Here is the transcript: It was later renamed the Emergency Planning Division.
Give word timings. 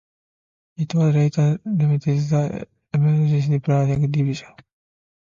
It 0.77 0.95
was 0.95 1.13
later 1.13 1.59
renamed 1.63 2.01
the 2.01 2.65
Emergency 2.91 3.59
Planning 3.59 4.09
Division. 4.09 4.47